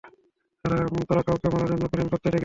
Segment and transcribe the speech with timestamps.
[0.65, 2.39] তোরা- তোরা কাউকে মারার জন্য প্ল্যান করে ডেকে আনিস?